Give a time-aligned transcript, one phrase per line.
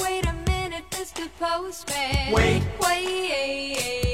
[0.00, 1.28] wait a minute, Mr.
[1.38, 2.32] Postman.
[2.32, 2.62] Wait.
[2.80, 4.05] Wait,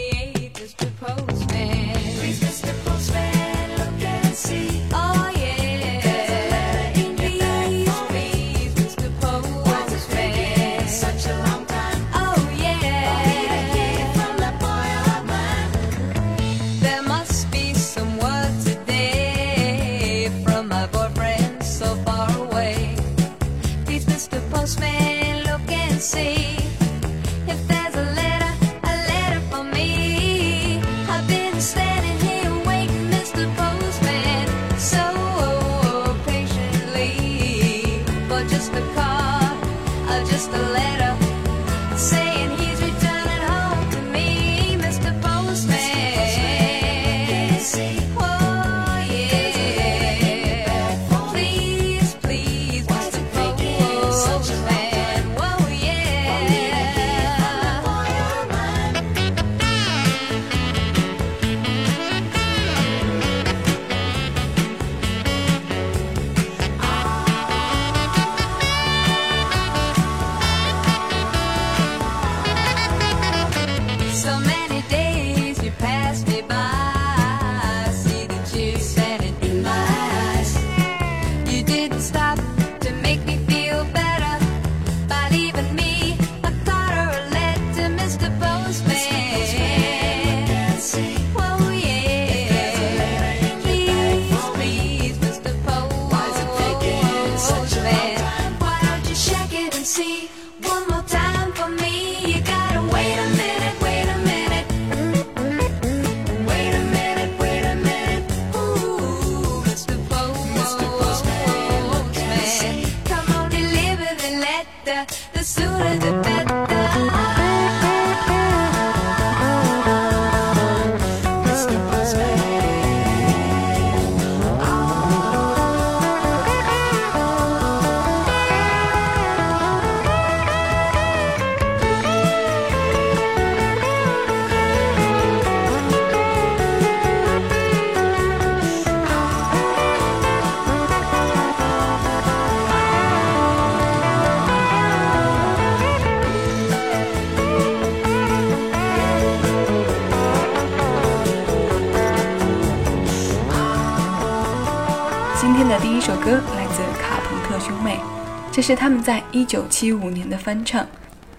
[158.63, 160.87] 是他们在1975年的翻唱，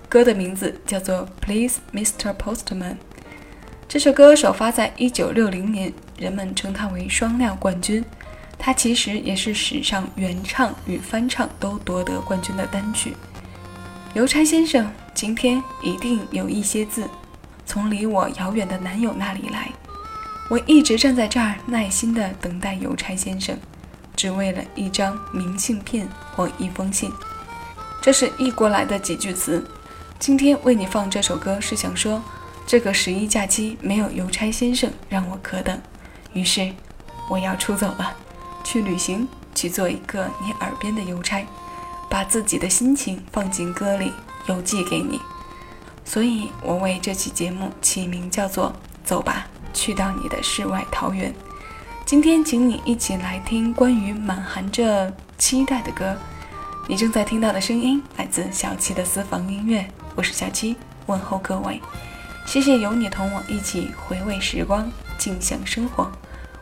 [0.09, 2.35] 歌的名字叫做《Please Mr.
[2.35, 2.91] Postman》。
[3.88, 8.03] 这首歌首发在1960年，人们称它为双料冠军。
[8.59, 13.13] 它其实也是史上原唱与翻唱都夺得冠军的单曲。
[14.13, 17.09] 邮差先生，今天一定有一些字
[17.66, 19.72] 从离我遥远的男友那里来。
[20.50, 23.57] 我一直站在这儿，耐心地等待邮差先生，
[24.16, 27.12] 只为了一张明信片或一封信。
[28.01, 29.66] 这是译过来的几句词。
[30.19, 32.22] 今天为你放这首歌，是想说，
[32.66, 35.79] 这个十一假期没有邮差先生，让我可等。
[36.34, 36.74] 于是，
[37.29, 38.16] 我要出走了，
[38.63, 41.45] 去旅行，去做一个你耳边的邮差，
[42.09, 44.13] 把自己的心情放进歌里，
[44.47, 45.19] 邮寄给你。
[46.06, 51.34] 所以我为这期节目起名叫做“走吧，去到你的世外桃源”。
[52.13, 56.16] 今天，请你一起来听关于满含着期待的歌。
[56.88, 60.75] 你正在听到的声音来自小七的私房音乐，我是小七，
[61.07, 61.81] 问候各位。
[62.46, 66.12] 谢谢有你同我一起回味时光，尽享生活。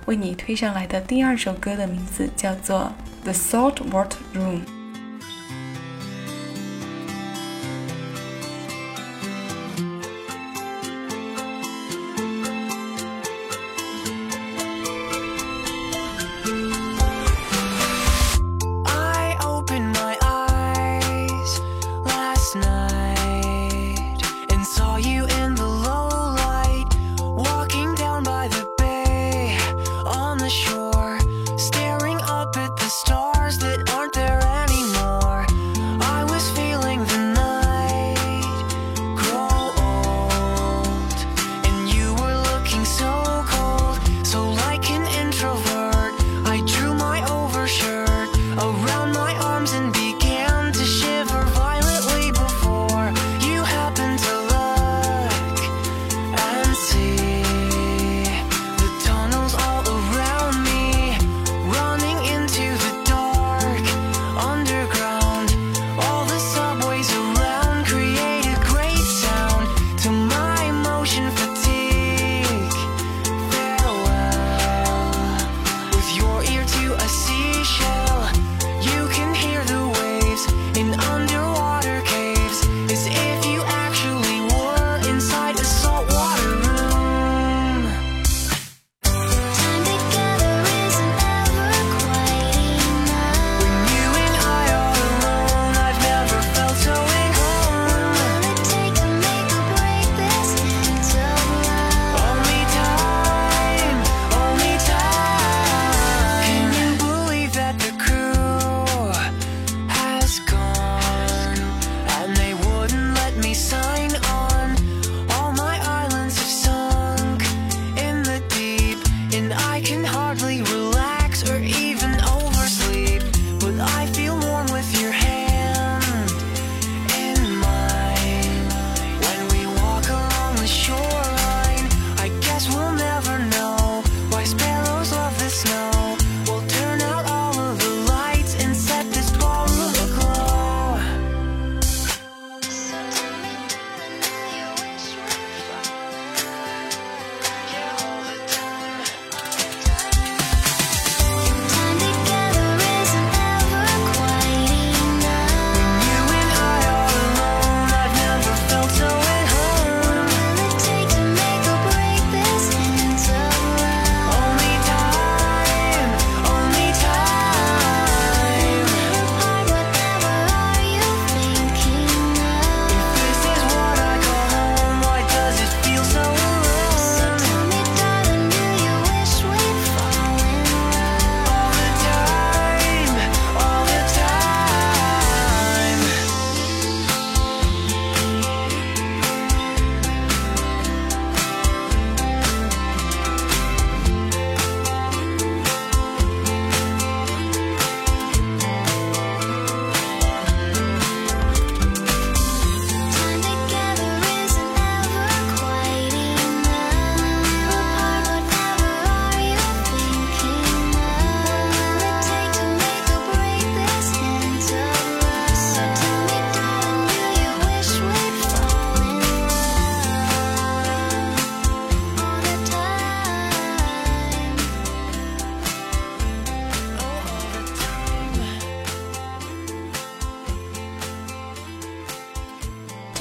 [0.05, 2.89] 为你推上来的第二首歌的名字叫做
[3.25, 4.61] 《The Saltwater Room》。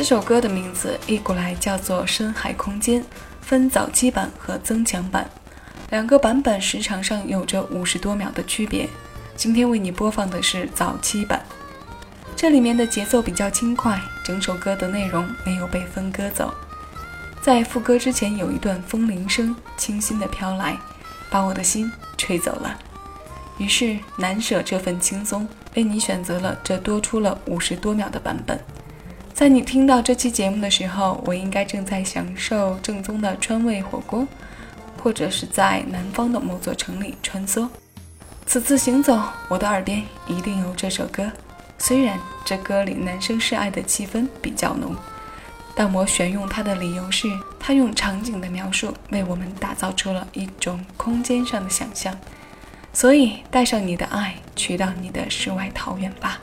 [0.01, 3.03] 这首歌的名字译过来叫做《深海空间》，
[3.43, 5.29] 分早期版和增强版，
[5.91, 8.89] 两个版本时长上有着五十多秒的区别。
[9.37, 11.45] 今天为你播放的是早期版，
[12.35, 16.51] 这里面的节奏比较轻快，整首歌的内容没有被分割走。
[17.43, 20.79] 在副歌之前有一段风铃声，清新的飘来，
[21.29, 22.75] 把我的心吹走了。
[23.59, 28.59] 于是难舍这份轻松，为你选择了这多出了五十多秒的版本。
[29.41, 34.29] 在你听到这期节目的时候，我应该正在享受正宗的川味火锅，
[35.03, 37.67] 或者是在南方的某座城里穿梭。
[38.45, 41.33] 此次行走，我的耳边一定有这首歌。
[41.79, 44.95] 虽然这歌里男生示爱的气氛比较浓，
[45.75, 47.27] 但我选用它的理由是，
[47.59, 52.15] 它用场景的描述为我们打造出了一种空间上的想象。
[52.93, 56.39] 所以，带上你的爱，去到你的世外桃源吧。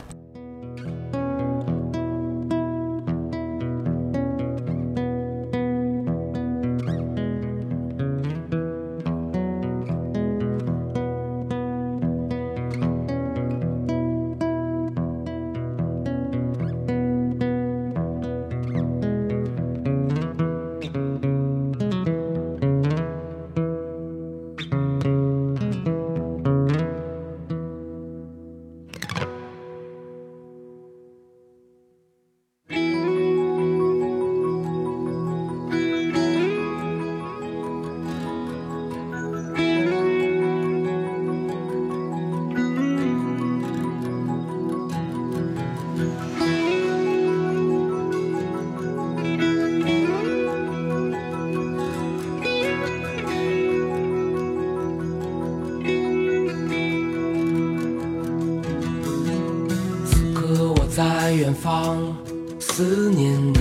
[61.68, 62.16] 方
[62.58, 63.58] 思念你，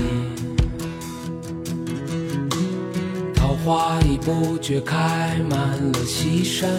[3.36, 5.60] 桃花已不觉开满
[5.92, 6.70] 了西山，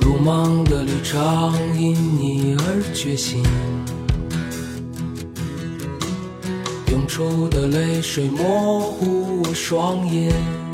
[0.00, 3.40] 如梦的旅程因你而觉醒，
[6.90, 10.65] 涌出的泪水模糊我双眼。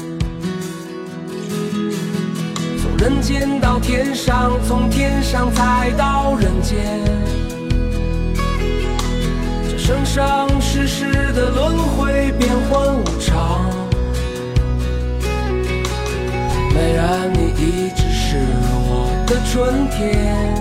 [3.03, 7.01] 人间到天上，从天上再到人间，
[9.69, 13.69] 这生生世世的轮回变幻无常。
[16.73, 18.39] 美人，你一直是
[18.87, 20.55] 我的春天，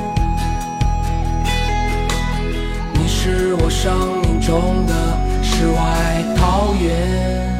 [2.93, 4.93] 你是我生命中的
[5.43, 7.50] 世外桃源。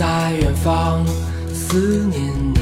[0.00, 1.04] 在远方
[1.52, 2.58] 思念你，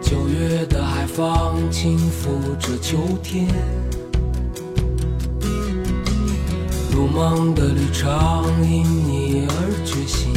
[0.00, 3.46] 九月的海风轻拂着秋天，
[6.90, 8.10] 如梦的旅程
[8.62, 9.52] 因你而
[9.84, 10.32] 觉醒。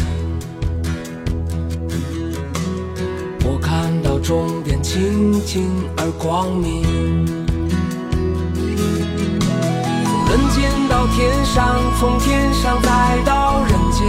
[3.46, 7.41] 我看到终点清净而光明。
[11.22, 12.90] 天上，从天上再
[13.24, 14.08] 到人间，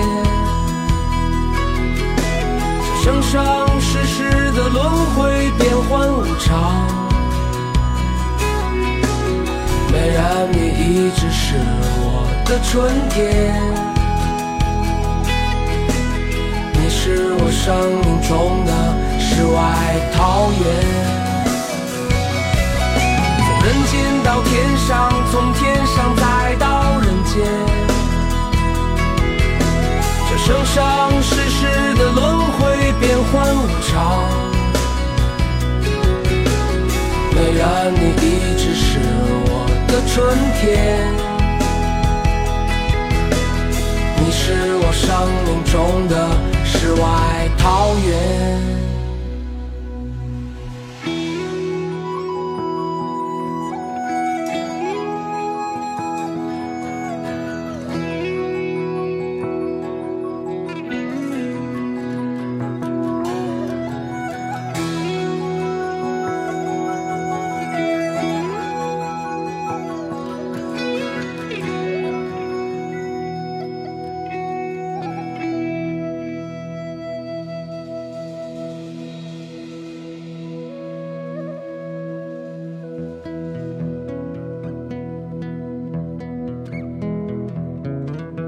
[2.81, 4.83] 这生生世世的轮
[5.15, 6.87] 回变幻无常。
[9.93, 11.57] 美人，你一直是
[11.99, 13.21] 我的春天，
[16.73, 18.73] 你是我生命中的
[19.21, 19.61] 世外
[20.17, 20.61] 桃源。
[23.45, 23.93] 从人间
[24.25, 26.72] 到天上，从天上再到
[27.33, 27.43] 间，
[30.29, 32.21] 这生生世世的轮
[32.53, 32.61] 回
[33.01, 33.59] 变幻无
[33.89, 33.91] 常。
[37.33, 38.99] 虽然，你一直是
[39.47, 39.51] 我
[39.89, 41.09] 的春天，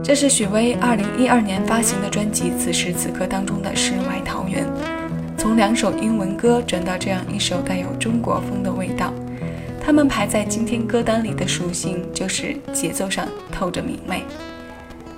[0.04, 4.62] 这是许巍2012年发行的专辑《此时此刻》当中的《世外桃源》。
[5.38, 9.14] 从两首英文歌转到这样一首带有中国风的味道，
[9.82, 14.18] 他们排在今天歌单里的属性就是节奏上透着明媚。《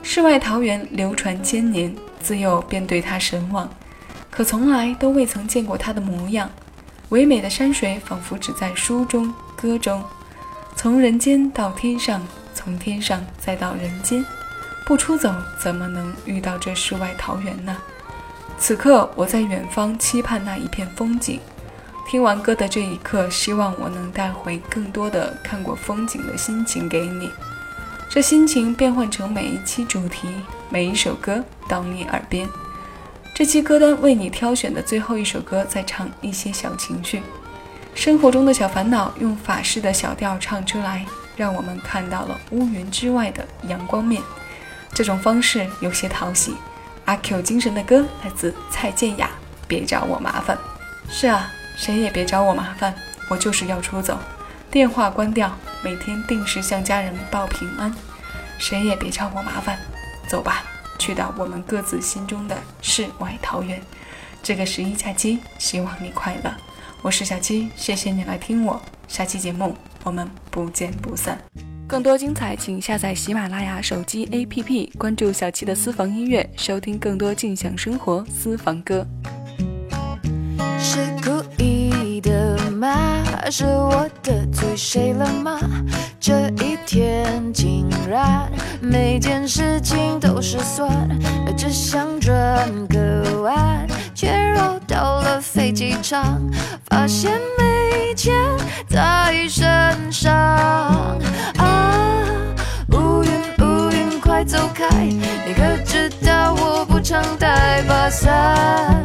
[0.04, 3.68] 世外桃源》流传千年，自幼便对它神往，
[4.30, 6.48] 可从来都未曾见过它的模样。
[7.08, 10.00] 唯美的山水仿佛只在书中歌中，
[10.76, 12.22] 从人间到天上，
[12.54, 14.24] 从天上再到人间。
[14.86, 17.76] 不出走，怎么能遇到这世外桃源呢？
[18.56, 21.40] 此刻我在远方期盼那一片风景。
[22.08, 27.28] 听完歌的这一刻，希望我能带回更多的看过风景的心情给你。
[28.08, 30.28] 这心情变换成每一期主题，
[30.68, 32.48] 每一首歌到你耳边。
[33.34, 37.22] 这期歌单为你挑选的最后一首歌，在唱一些小情绪，
[37.92, 41.04] 生活中的小烦恼，用法式的小调唱出来，
[41.36, 44.22] 让我们看到了乌云之外的阳光面。
[44.96, 46.56] 这种方式有些讨喜。
[47.04, 49.28] 阿 Q 精神的歌来自蔡健雅，
[49.68, 50.56] 别找我麻烦。
[51.10, 52.94] 是啊，谁也别找我麻烦，
[53.28, 54.18] 我就是要出走，
[54.70, 57.94] 电话关掉，每天定时向家人报平安。
[58.58, 59.78] 谁也别找我麻烦，
[60.30, 60.64] 走吧，
[60.98, 63.78] 去到我们各自心中的世外桃源。
[64.42, 66.50] 这个十一假期，希望你快乐。
[67.02, 68.80] 我是小七，谢谢你来听我。
[69.06, 71.38] 下期节目我们不见不散。
[71.88, 79.06] 更多精彩，请下载喜马拉雅手机 APP，关注小七的私房音乐，收听更多静享生活私房歌。
[80.80, 83.22] 是故意的吗？
[83.52, 85.60] 是我得罪谁了吗？
[86.18, 88.50] 这一天竟然
[88.80, 90.90] 每件事情都失算，
[91.56, 96.42] 只想转个弯，却绕到了飞机场，
[96.90, 97.65] 发现没
[98.14, 98.34] 钱
[98.88, 99.64] 在身
[100.12, 100.32] 上。
[101.58, 102.24] 啊，
[102.92, 104.88] 乌云乌云快走开！
[105.00, 109.04] 你可知道我不常带把伞，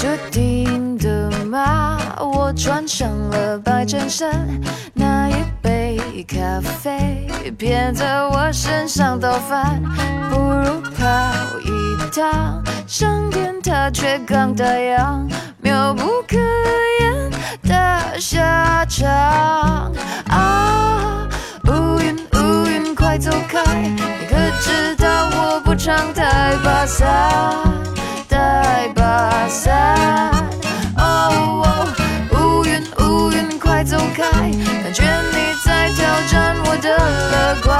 [0.00, 1.98] 是注定的吗？
[2.20, 4.48] 我穿上了白衬衫，
[4.94, 7.28] 那一杯咖啡
[7.58, 9.78] 偏在我身上倒翻，
[10.30, 11.04] 不如跑
[11.60, 11.70] 一
[12.14, 16.38] 趟，上天它却刚打烊，妙不可
[17.00, 17.30] 言
[17.64, 19.06] 的下场
[20.30, 21.28] 啊！
[21.66, 23.62] 乌云乌云快走开！
[23.76, 27.06] 你可知道我不常带把伞，
[28.70, 30.30] 带把伞。
[30.96, 31.02] 哦
[31.66, 31.66] 哦，
[32.30, 34.22] 乌云乌云快走开！
[34.22, 35.98] 感觉你在挑
[36.30, 36.88] 战我的
[37.32, 37.76] 乐观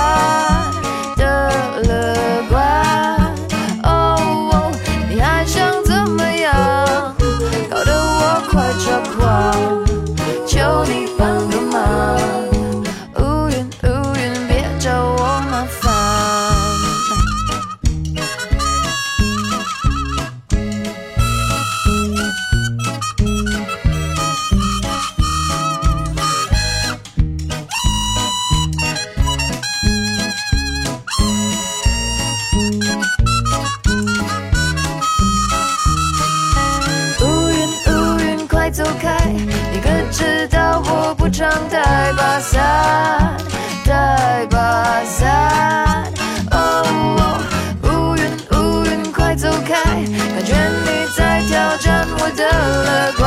[52.70, 53.24] 乐观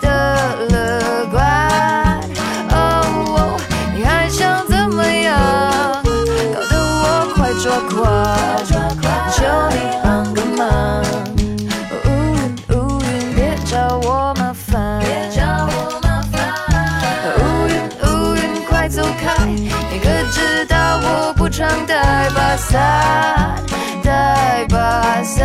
[0.00, 0.06] 的
[0.70, 1.40] 乐观。
[2.70, 2.74] 哦
[3.36, 3.38] 哦，
[3.94, 5.30] 你还想怎么样？
[6.54, 7.04] 搞得我
[7.34, 8.00] 快抓狂，
[9.32, 9.38] 求
[9.70, 10.60] 你帮个忙。
[12.04, 12.38] 乌云
[12.70, 16.34] 乌云，别找我麻烦，别找我麻烦。
[17.38, 17.70] 乌云
[18.02, 18.04] 乌
[18.36, 19.44] 云，快走开！
[19.46, 23.54] 你可知道我不常带把伞，
[24.02, 25.42] 带把伞。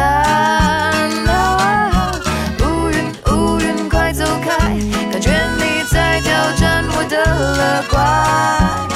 [7.00, 8.88] 我的乐观